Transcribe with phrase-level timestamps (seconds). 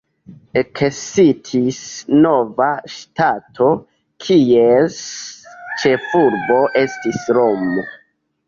[0.59, 1.81] Ekestis
[2.23, 3.69] nova ŝtato,
[4.25, 4.97] kies
[5.85, 7.89] ĉefurbo estis Romo.